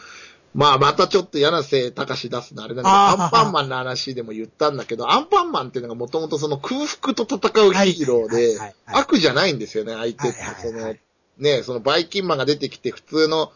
[0.54, 7.38] まあ、またちょっと柳瀬隆出すのあれだけど、アンパンマンの話でも言ったんだけど、アンパンマンっていうのがもともとその空腹と戦
[7.68, 10.38] うヒーローで悪じゃないんですよね、相手って。
[10.62, 11.00] そのはい、
[11.38, 13.52] ね、そのバイキンマンが出てきて普通の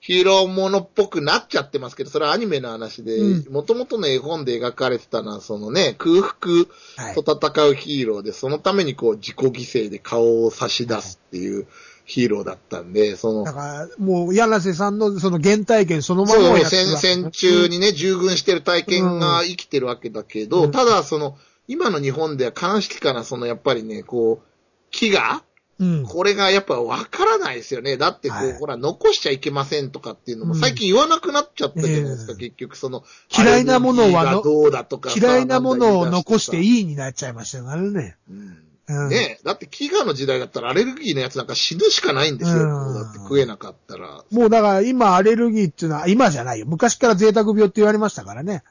[0.00, 9.50] ヒーローものっぽくなっちゃってますけど、それはアニメの話でう、もともとの絵本で描かれてたのは、そのね、空腹はいと戦うヒーローで、そのためにこう自己犠
[9.86, 11.66] 牲で顔を差し出すっていう
[12.08, 20.70] ヒーローだったんで、そのだ、から、もう、柳瀬さんのその原体験そのままそう、戦、戦中にね、従軍してる体験が生きてるわけだけど、うん。
[20.70, 25.42] ただ、その、今の日本では悲しきかな、その、やっぱりね、こう、飢餓
[25.78, 26.06] うん。
[26.06, 27.96] これがやっぱわからないですよね。
[27.96, 33.04] だってこう、はいほら、残しちゃいけませんとかっていうのもうん最近言わなくなっちゃったじゃないですか、うん結局その、
[33.36, 36.78] 嫌いなものはどうだとかさ嫌いなものを残してい。
[36.78, 38.16] いいになっちゃいましたからね。
[38.30, 39.08] うんうん。
[39.08, 42.62] ねだって飢餓の時代だったらアレルギーのやつなんか死ぬしかないんですよ。
[42.62, 44.24] うんだって食えなかったら。
[44.30, 46.66] もうだから今アレルギーっていうのは、今じゃないよ。
[46.66, 48.62] 昔から贅沢病って言われましたからね。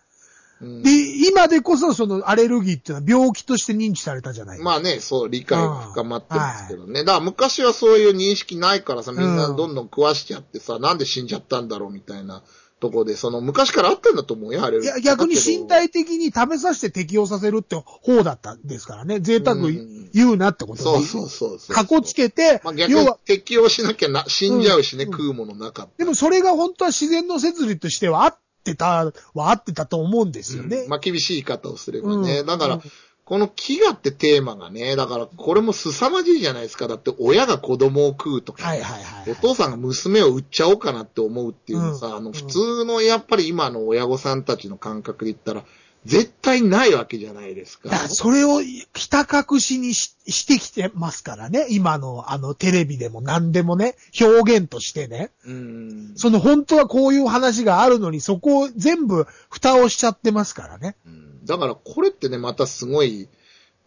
[0.62, 4.60] うんで、今でこそそのアレルギーっていうのは病気として認知されたじゃない。
[4.60, 7.04] まあね、そう、理解が深まってますけどね。
[7.04, 12.44] だから昔はそういう認識ないからさ、みんなどんどん食わしちゃってさ、なんで死んじゃったんだろうみたいな
[12.80, 14.80] とこで、その昔からあったんだと思うよ、あれ。
[14.80, 19.20] いや、逆に身体的に食べさせて適応させるって方だったんですからね。
[19.20, 21.76] 贅沢うん言うなってことそうそうそうそう。
[21.76, 25.92] かこつけてまあ、、逆に適応しなきゃな、死んじゃうしね、うん食うものなかった。
[25.98, 28.38] でもそれが本当は自然の摂理としては合っ
[28.72, 30.78] てた、は合ってたと思うんですよね。
[30.78, 32.40] うんまあ厳しい言い方をすればね。
[32.40, 32.82] うんだから、うん
[33.28, 36.88] この飢餓ってテーマがね、だからこれも凄まじいじゃないですか。
[36.88, 39.32] だって親が子供を食うとか、はいはいはい。
[39.34, 45.66] お父さんが娘を売っちゃおうかなって思うっていうのさ、うんあの普通のやっぱり今の親御さんたちの感覚で言ったら、
[46.08, 47.90] 絶対ないわけじゃないですか。
[47.90, 51.68] だからそれをひた隠しにししてきてますからね。
[51.70, 55.32] 今のあのテレビでも何でもね、表現としてね。
[55.46, 56.14] うん。
[56.16, 60.96] その本当はこういう話があるのに、そこを全部蓋をしちゃってますからね。
[61.06, 63.28] うんだからこれってね、またすごい、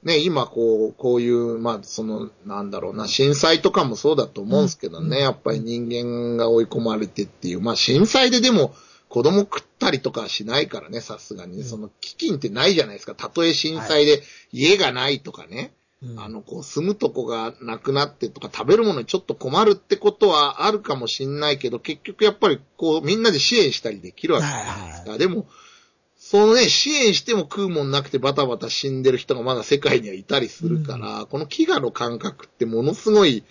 [0.02, 8.74] ね、今こう、こういう、まあ、その、なんだろうな、震災とかもそうだと思うんですけどね、うんやっぱり人間が追い込まれてっていう、まあ震災ででも
[9.10, 11.64] 子供食ったりとかはしないからね、さすがに、うん。
[11.64, 13.14] その基金ってないじゃないですか。
[13.14, 16.20] たとえ震災で家がないとかね、うん。
[16.20, 25.18] あの、こう、住むとこがなくなってとか、食べるものにちょっと困るってことはあるかもしんないけど、結局やっぱりこう、みんなで支援したりできるわけじゃないですか。
[25.18, 25.48] でも、
[26.16, 33.42] そのね、支援しても食うもんなくてバタバタ死んでる人がまだ世界にはいたりするから、この飢餓の感覚ってものすごい、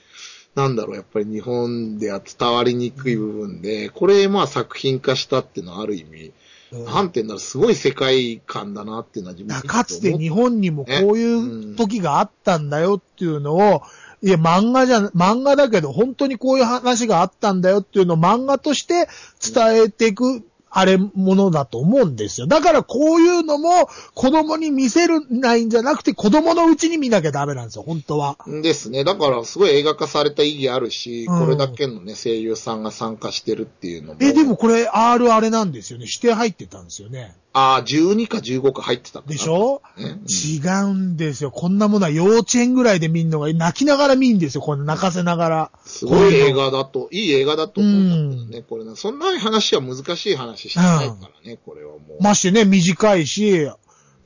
[0.55, 6.33] なんだろう、やっぱり日本では伝わりにくい部分で、これまあ作品化したっていうのはある意味、
[6.71, 6.85] うん。
[6.85, 10.17] なんて言うんだろう、すごい世界観だなっていうのは自分だかつて。
[10.17, 13.81] 日本にもこういうね時があったんだよっていうのを、
[14.21, 19.07] いや、漫画じゃ、漫画だけど本当にこういう話があったんだよっていうのを漫画として
[19.41, 22.47] 伝えていく、あれ、ものだと思うんですよ。
[22.47, 28.37] だからこういうのも子供に見せるないんじゃなくて子供のうちに見なきゃダメなんですよ、本当は。
[28.47, 29.03] ですね。
[29.03, 34.19] だから、すごい映画化された意義あるし、うんこれだけのね、声優さんが参加してるっていうのも。
[34.21, 36.05] え、でもこれ R あれなんですよね。
[36.05, 37.35] 指定入ってたんですよね。
[37.51, 39.81] ああ、12か15か入ってたでしょ？
[39.97, 41.49] ねうん違うんですよ。
[41.51, 44.61] こんなものは幼稚園ぐらいで見んのが、泣きながら見んですよ。
[44.61, 45.71] この泣かせながら。
[45.83, 48.91] すごい映画だと、いい映画だと思うんだけどね、うこれね。
[48.95, 52.23] そんな話は難しい話してないからね、これはもう。
[52.23, 53.67] ましてね、短いし、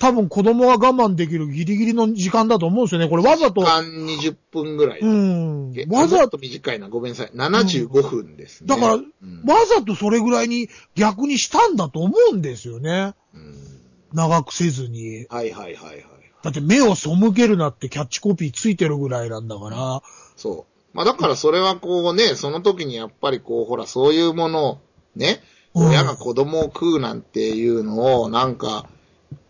[0.03, 3.07] 多分子供が我慢できるギリギリの時間だと思うんですよね。
[3.07, 4.99] これわざと時、間20分ぐらい。
[4.99, 5.85] うんえ。
[5.89, 7.31] わざと短いな、ごめんなさい。
[7.33, 8.67] 75分ですね。
[8.67, 9.07] だから、うん
[9.45, 13.13] わざとそれぐらいに逆にしたんだと思うんですよね。
[13.33, 13.55] うん
[14.11, 15.25] 長くせずに。
[15.29, 16.05] はいはいはいはい。
[16.43, 20.01] だって目を背けるなってキャッチコピーついてるぐらいなんだから。
[20.35, 20.97] そう。
[20.97, 24.79] まあだからそれはこうね、その時にやっぱりこう、ほら、そういうものを、
[25.15, 25.41] ね、
[25.73, 28.85] うん親が子供を食うなんていうのを、なんか、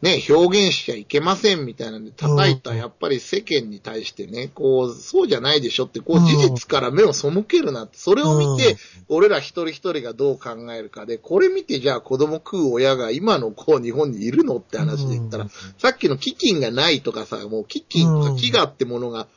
[0.03, 6.25] ね、表現しちゃいけませんみたいなんで叩いた、やっぱり世間に対してね、こう、そうじゃないでしょって、こう、うん。
[6.25, 19.27] 事実から目を背けるなって、それを見てうん、俺ら一人一人がどう考えるかで、これ見てじゃあ子供食う親が今のこう、日本にいるのって話で言ったらうん、さっきの飢饉がないとかさ、もう飢饉とか飢餓ってものが、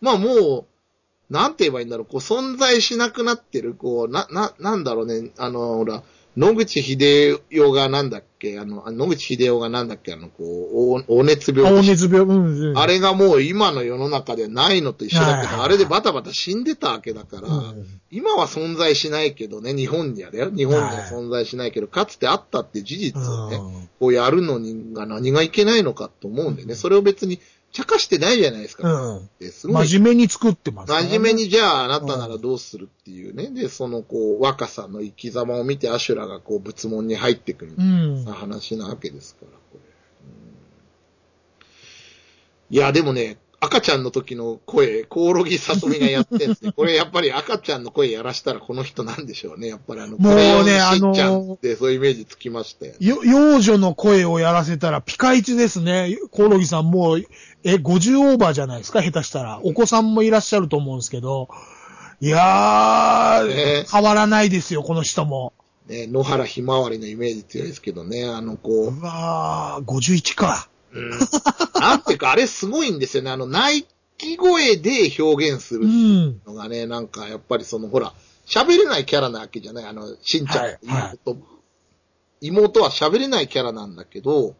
[0.00, 0.64] まあもう、
[1.28, 6.02] なんて言えばいいんだろう、こう存在しなくなってる、こう、な、な、なんだろうね、あの、ほら、
[6.36, 12.78] 野口秀夫がなんだっけ、あの、あ野口秀夫がなんだっけ、あの、こう、お黄熱病青熱病、うん、うん。
[12.78, 18.00] あれがもう今の世の中でないのと一緒だけど、あれでバタバタ死んでたわけだから、うん。
[18.10, 20.50] 今は存在しないけどね、日本にはだよ。
[20.50, 23.88] 日本には存在しないけど、かつてあったって事実をね、うん。
[24.00, 27.40] こうやるのにが何がいけないのかと思うんでね、それを別に
[27.74, 28.88] 茶化してないじゃないですか。
[28.88, 29.30] うん。
[29.40, 33.50] ですごい真面目に作ってますね、真面目にじゃああなたならどうするっていうね。
[33.50, 37.82] で、そのこう、若さの生き様を見てアシュラがこう、仏門に入ってくるう。
[37.82, 39.80] ん話なわけですから、これ。
[39.80, 39.84] うん
[42.70, 49.68] いや、でもね、赤ちゃんの時の声、コオロギさとみがやってんで、 これやっぱり赤ちゃんの声やらしたらこの人なんでしょうね。
[49.68, 50.64] やっぱりあの、もうねクレヨン
[50.96, 52.92] しんちゃあんのってそういうイメージつきましたよ。
[53.00, 56.16] よ、幼女の声をやらせたらピカイチですね。
[56.30, 57.24] コオロギさんもう、
[57.64, 59.02] え、50オーバーじゃないですか？
[59.02, 59.60] 下手したら。
[59.62, 61.48] お子さんもいらっしゃると思うんですけど。
[62.20, 65.52] いやー、ね変わらないですよ、この人も。
[65.88, 70.68] ね、野原ひまわりのイメージ強いですけどね、あの、こう、うわー、51か。
[70.94, 71.10] うん。
[71.80, 73.30] なんていうか、あれすごいんですよね。
[73.30, 76.40] あの、泣き声で表現すうるん。
[76.46, 78.12] のがね、なんかやっぱりその、ほら、
[78.46, 81.38] 喋れないキャラなわけじゃないあの、しんちゃん、はいはい妹。
[82.40, 84.54] 妹は喋れないキャラなんだけど、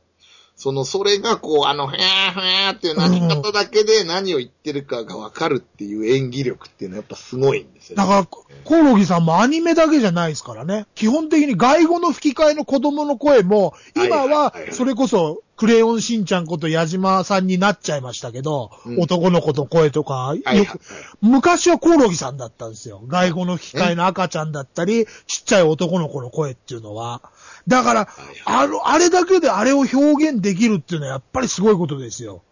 [0.57, 8.03] その、それがこう、あの、ふやーふやーっていう泣き方だけで何を言ってるかがわかるっていう演技力っていうのはやっぱすごいんですよね。
[8.03, 8.47] だから、コ
[8.79, 10.87] オロギさんもアニメだけじゃないですからね。
[10.95, 20.81] 基本的に外語の吹き替えの子供の声も、今はそれこそ、クレヨンしんちゃんこと矢島さんになっちゃいましたけど、うん男の子の声とか、はいはいよく、
[21.21, 23.03] 昔はコオロギさんだったんですよ。
[23.07, 27.23] 外語の吹き替えの赤ちゃんだったり、ちっちゃい男の子の声っていうのは。
[27.67, 32.43] だから、はいあの、あれだけであれを表現できるっていうのはやっぱりすごいことですよ。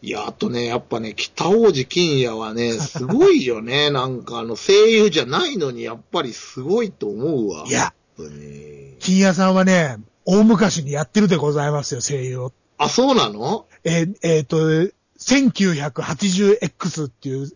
[0.00, 3.90] いや、あとね、やっぱね、北王子金也はね、すごいよね。
[3.92, 7.64] なんかあの、声優じゃないのに、やっぱりすごいと思うわ。
[7.66, 8.94] いや、本当に。
[9.00, 9.98] 金谷さんはね、
[10.30, 12.52] 大昔にやってるでございますよ、声優を。
[12.76, 13.64] あ、そうなの？
[13.82, 17.50] えーえーと、1980X っていう、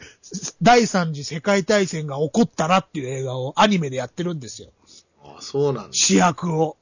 [0.62, 4.70] 第三次世界大戦が起こったらっていう映画をアニメでやってるんですよ。
[5.22, 5.88] あ、そうなんだ。
[5.92, 6.78] 主役を。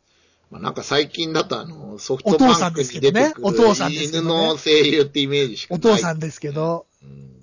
[0.53, 5.96] まあ、なんか最近だとあの、ソフトバンクに出てくるお父さんですけ犬どねの声優ってイメージしかおない。
[5.96, 7.39] 父さんですけど、うん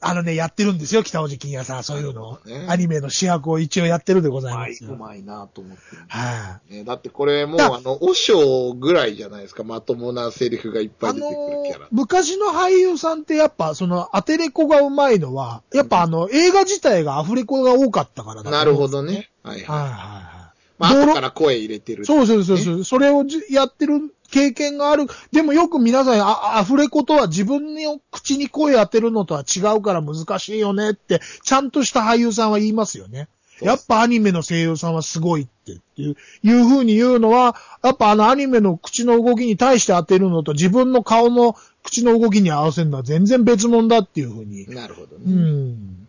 [0.00, 4.92] あのね、やってるんですよ、北尾路金也さん、そういうのをねアニメの主役を一応やってるでございうまい、ますよ。
[4.92, 6.02] うまいなと思ってる。
[6.06, 9.64] はい、ね、だってこれもうだあの、お尚ぐらいじゃないですか。
[9.64, 11.76] まともなセリフがいっぱい出てくるキャラ。
[11.76, 19.30] あのー昔の俳優さんってやっぱ、その、アテレコがうまいのは、やっぱあの、映画自体がアフレコが多かったからだと思なるほどね。
[19.42, 19.80] はいはい。
[19.80, 20.38] はいはいはい。
[20.78, 22.04] まあ、後から声入れてる。
[22.04, 22.84] そうそうそうそう。
[22.84, 25.06] それをじやってる経験がある。
[25.32, 33.28] でもよく皆さん、あ、アフレコとは自分の口に声当てるのとは違うから難しいよねって、ちゃんとした俳優さんは言いますよね。
[33.60, 44.66] やっぱアニメの声優さんはすごいっていう、いう風に言うのは、やっぱあのアニメの口の動きに対して当てるのと自分の顔の口の動きに合わせるのは全然別物だっていう風に。
[44.68, 45.34] なるほどうね。
[45.34, 46.06] ん。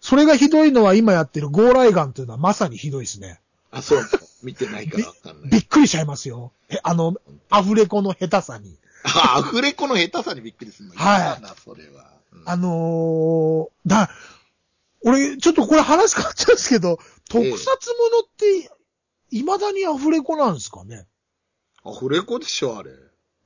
[0.00, 3.40] それがひどいのは今やってるゴーライガンっていうのはまさにひどいですね。
[3.70, 4.00] あ、そう。
[4.44, 5.50] 見てないからわかんない。
[5.50, 6.52] びっくりしちゃいますよ。
[6.68, 7.14] え、あの、
[7.50, 8.76] アフレコの下手さに。
[9.04, 10.94] あ、アフレコの下手さにびっくりするの。
[10.94, 12.10] はいな、それは。
[12.32, 14.10] うんあのー、だ、
[15.02, 18.70] 俺、ちょっとこれ話変わっちゃうんですけど、特撮ものって、
[19.30, 21.06] 未だにアフレコなんですかね？
[21.84, 22.90] アフレコでしょ、あれ。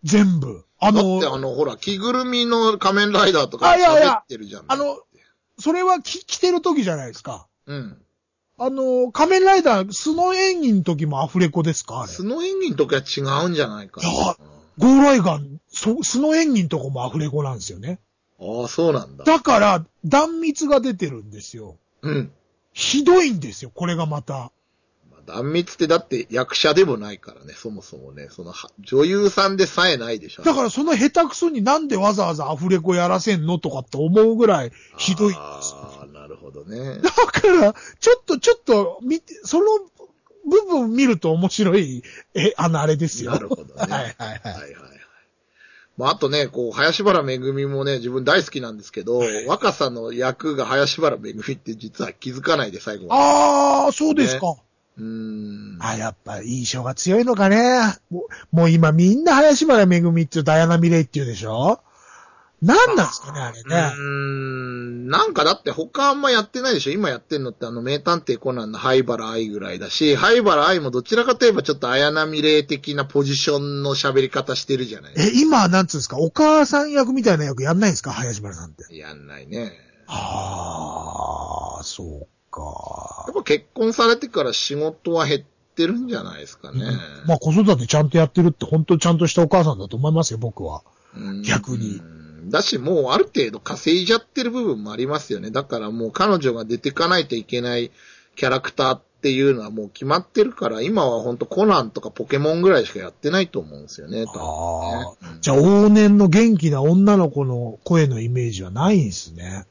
[0.05, 0.65] 全部。
[0.79, 4.65] あのだってあの、ほら、着ぐるみの仮面ライダーとか喋ってるじゃん。
[4.69, 4.99] あの、
[5.59, 7.49] それはき着てる時じゃないですか。
[7.67, 8.03] うん。
[8.59, 12.03] あの、仮面ライダー、素の演技の時もアフレコですか？
[12.03, 12.13] あれ。
[12.13, 14.11] 素の演技の時は違うんじゃないかな。
[14.11, 14.37] いや
[14.79, 18.01] ゴーライガン、そ、素の演技のとこもアフレコなんですよね。
[18.41, 19.25] ああ、そうなんだ。
[19.25, 21.77] だから、断密が出てるんですよ。
[22.03, 22.33] うん。
[22.73, 24.53] ひどいんですよ、これがまた。
[25.29, 28.29] まあ断密ってだって役者でもないからね、そもそもね。
[28.31, 30.43] その、は女優さんでさえないでしょ。
[30.43, 35.35] だからその下手くそになんでわざわざアフレコやらせんのとかって思うぐらいひどい。
[35.37, 35.61] あ
[36.03, 36.99] あ、なるほどね。
[37.03, 39.67] だから、ちょっとちょっと見て、その
[40.49, 42.03] 部分見ると面白い、
[42.35, 43.33] え、あのあれですよ。
[43.33, 43.73] なるほどね。
[43.77, 44.17] はいはいはい。
[44.19, 44.99] はいはいはい。
[45.99, 53.17] まあ、あとね、こう、林原めぐみもね、自分大好きなんですけど、若さの役が林原めぐみって実は気づかないで最後は。
[53.17, 54.55] ああ、そうですか。
[54.99, 55.79] うーん。
[55.81, 57.81] あ、やっぱ印象が強いのかね。
[58.11, 61.81] もうもう今みんな林原めぐみっていうダイアナミレイっていうでしょ？
[62.61, 63.95] なんなんですかね、あれね。
[64.03, 65.07] ん。
[65.07, 66.91] なんかだって他あんまやってないでしょ？
[66.91, 78.11] 今やってんのってあの名探偵コナンの灰原愛ぐらいだし、灰原愛もどちらかといえばちょっと綾波霊的なポジションの喋り方してるじゃないえ、今、なんつうんですか、お母さん役みたいな役やんないんですか？
[78.11, 78.97] 林原さんって。
[78.97, 79.71] やんないね。
[80.09, 83.35] ああ、そうかやっ。
[83.35, 85.43] ぱ結婚されてから仕事は減っ
[85.75, 86.85] てるんじゃないですかね。
[87.27, 90.83] まあ子育てちゃんとやってるって本当にちゃんとしたお母さんだと思いますよ、僕は。
[91.17, 92.01] うん逆に。
[92.47, 95.51] だし、もうある程度稼いじゃってる部分もありますよね。
[95.51, 97.91] だからもう彼女が出てかないといけない
[98.37, 109.67] キャラクターっっていうのはもう決まってるから、今はほんとコナンとかポケモンぐらいしかやってないと思うんですよね、ああじゃあ、往年の元気な女の子の声のイメージはないんですね。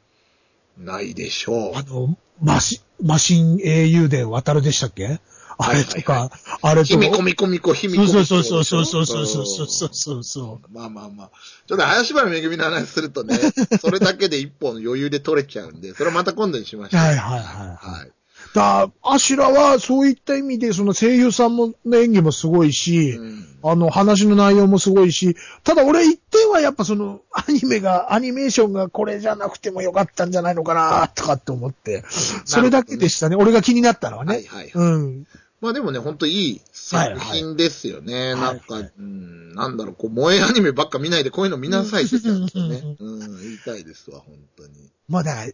[0.79, 1.83] ないでしょうあ。
[1.83, 5.19] の、マシ、マシン英雄伝渡るでしたっけ？
[5.59, 6.29] あれとか、
[6.61, 6.93] あれとか。
[6.93, 8.13] ひみこみこみこ、ひみこみこ。
[8.13, 10.71] そうそうそうそうそうそうそうそうそうそう。
[10.71, 11.31] まあまあまあ。
[11.65, 13.39] ちょっと林原めぐみの話するとね、
[13.81, 17.01] それだけで一本余裕で取れちゃうんで、それはまた今度にしましょう。
[17.01, 18.11] はいはいはいはい。
[18.57, 32.03] だアシュラはそういった意味で、その声優さんもの演技もすごいし、うんあの話の内容もすごいし、ただ俺一点はやっぱその アニメが、アニメーションがこれじゃなくてもよかったんじゃないのかなとかって思って、
[32.45, 33.35] それだけでしたね。
[33.35, 34.35] 俺が気になったのはね。
[34.35, 35.27] はいはいうん。
[35.59, 38.35] まあでもね、ほんといい作品ですよね。
[38.35, 42.95] はいなんか、はいうん、なんだろう、こう、萌えアニメばっか見ないでこういうの見なさいって言ったんですよね。
[42.99, 44.91] うん、言いたいですわ、本当に。
[45.09, 45.51] まあだから、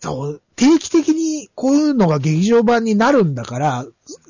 [0.00, 3.86] そう、定期的にこういうのが劇場版になるんだから、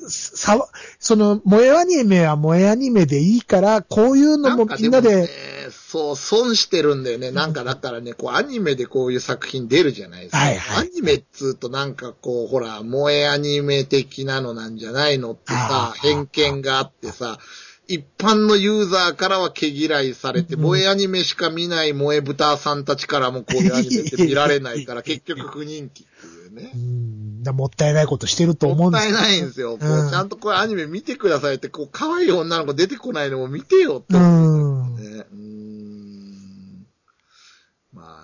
[0.07, 5.27] さ、その、萌えアニメは萌えアニメでいいから、こういうのもみんなで、ね、
[5.69, 7.31] そう、損してるんだよね。
[7.31, 10.37] なんかだからね、こう、アニメでこういう作品出るじゃないですか。
[10.37, 17.39] はいはいアニメっつうとなんかこう、ほら、萌えアニメ的なのなんじゃないのってさ偏見があってさ、
[17.87, 26.77] 一般のユーザーからは毛嫌いされて、うん萌えアニメしか見ない萌え豚さんたちからもこういうアニメって見られないから、 結局不人気っていうねう。
[26.77, 29.77] ん、だもったいないことしてると思うんですもったいないんですよ。
[29.77, 34.95] こううんちゃんとこれアニメ見てくださいって、こう、可愛い女の子出てこないのも見てよってう思うんん。
[34.95, 35.25] ね。
[35.31, 35.46] うーん。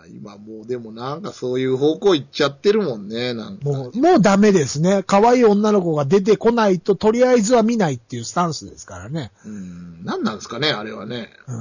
[0.03, 3.65] まあ、今もうでもなんかそういう方向行っちゃってるもんね、なんか。
[3.65, 5.03] もう、もうダメですね。
[5.03, 9.31] 可愛い女の子が出てこないと、とりあえずは見ないっていうスタンスですからね。
[9.45, 10.03] うん。
[10.03, 11.29] なんなんですかね、あれはね。
[11.47, 11.55] うん。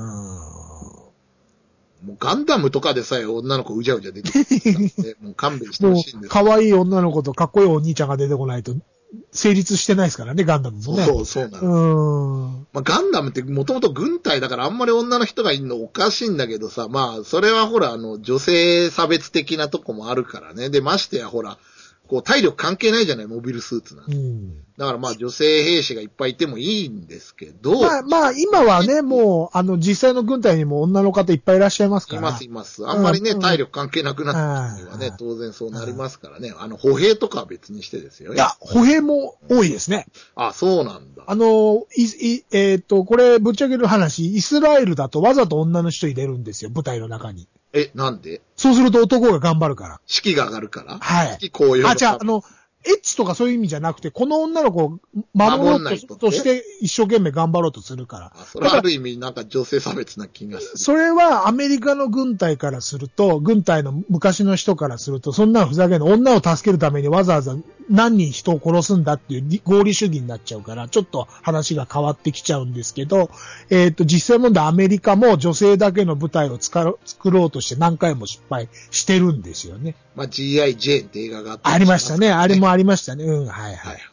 [2.03, 4.39] もうガンダムとかでさえ女の子うじゃうじゃ出てく
[5.03, 5.17] る。
[5.23, 8.75] もう勘弁してほもう、しいんです可愛い女の子とかっこいいお兄ちゃんが出てこないと、
[9.31, 11.05] 成立してないですからね、ガンダムもね。
[11.05, 12.45] そうそう、そうなの。
[12.45, 12.67] うん。
[12.73, 20.71] まあ、ガンダムってもともと軍隊だからあんまり女の人がいるのおかしいんだけどさ、まあ、それはほら、あの、女性差別的なとこもあるからね。
[20.71, 21.59] で、ましてやほら、
[22.13, 24.15] こう、体力関係ないじゃない、モビルスーツなんて。
[24.15, 24.59] うん。
[24.77, 32.19] だからまあ、女性兵士がいっぱいいてもいいんですけど、まあ、まあ、今はね、もう、あの、実際の軍隊にも女の方いっぱいいらっしゃいますから。
[32.19, 32.87] います、います。
[32.87, 36.53] あんまりね、うん体力関係なくなった時にはねうん、当然そうなりますからね。
[36.59, 38.35] あの、歩兵とかは別にしてですよ。
[38.35, 40.05] いや、歩兵も多いですね。
[40.35, 41.23] あ、そうなんだ。
[41.27, 47.49] あの、い、い、えっ、と、これ、ぶっちゃける話、イスラエルだとわざと女の人入れるんですよ、舞台の中に。
[47.73, 48.43] え、なんで？
[48.57, 50.01] そうすると男が頑張るから。
[50.07, 50.99] 士気が上がるから？
[50.99, 52.43] はい士気高揚のあ、じゃあ、あの、
[52.85, 54.99] エッチとかそういう意味じゃなくて、この女の子を
[55.35, 58.33] 守ろ守うんとないととして一生懸命頑張ろうとするから。
[58.35, 60.79] あそれはある意味なんか女性差別な気がする。
[60.79, 67.57] それはアメリカの軍隊からすると、軍隊の昔の人からすると、そんなのふざけんの、女を助けるためにわざわざ
[67.93, 73.31] 何人人を殺すんだっていうり合理主義になっちゃうから、ちょっと話が変わってきちゃうんですけど、
[73.71, 76.97] えっ、と、実際問題アメリカも女性だけの部隊を作
[77.31, 79.95] ろうとして何回も失敗してるんですよね。
[80.17, 80.77] まあ、G.I.
[80.77, 82.33] ジェーンって映画があったありましたね。
[82.33, 82.63] あれも。
[82.63, 83.25] もありましたね。
[83.25, 84.13] うん、はいははいい。。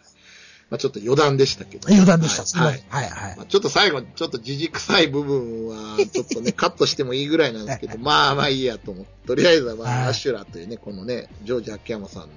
[0.69, 1.87] まあ、ちょっと余談でしたけど。
[1.89, 2.59] 余談でした。
[2.59, 2.83] はい。
[2.89, 9.27] はいはいまあ、ちょっと最後にちょっとじじくさい部分は、ちょっとね、 カットしてもいいぐらいなんですけど、まあまあいいやと思って。
[9.29, 12.27] とりあえずは、まアシュラというね、このね、ジョージ・秋山さんの、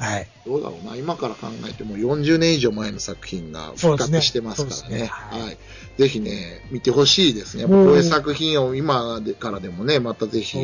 [0.00, 0.26] はい。
[0.46, 4.76] どうだろうな、今から考えても40年以上前の作品が復活してますからね。
[4.76, 5.58] そうですねはいはい。
[5.98, 7.66] ぜひね、見てほしいですね。
[7.66, 10.58] こういう作品を今でからでもね、またぜひ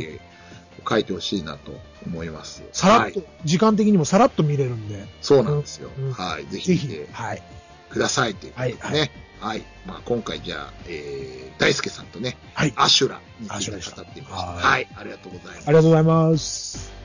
[0.88, 2.62] 書いてほしいなと思います。
[2.72, 5.90] さらっと、はい、時間的にもさらっと見れるんで、そうなんですよ。
[5.98, 6.46] うんはい。
[6.46, 7.42] ぜひぜひ見て、はい。
[7.90, 9.00] くださいということでね。
[9.00, 9.62] はいはい。
[9.86, 12.72] まあ今回じゃあ、えー、大輔さんとね、はい。
[12.74, 14.88] アシュラについて語ってみましはい。
[14.96, 15.76] ありがとうございますあり。
[15.76, 16.95] がとうございます。